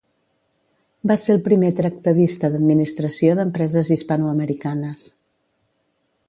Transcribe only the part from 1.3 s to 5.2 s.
el primer tractadista d'administració d'empreses hispanoamericanes.